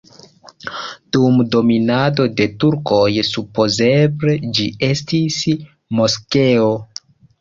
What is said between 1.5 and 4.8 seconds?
dominado de turkoj supozeble ĝi